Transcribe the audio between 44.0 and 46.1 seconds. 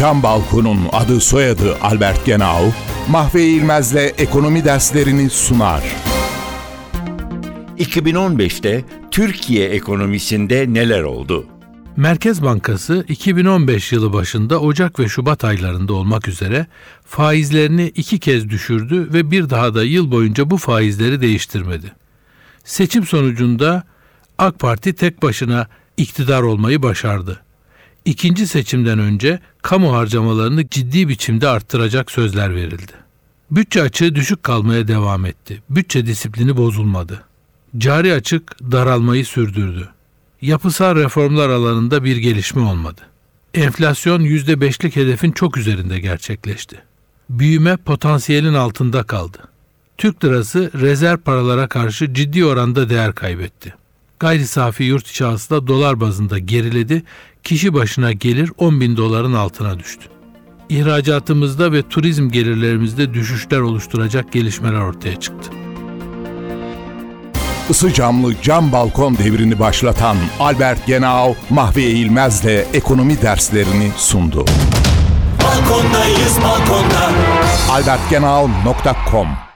%5'lik hedefin çok üzerinde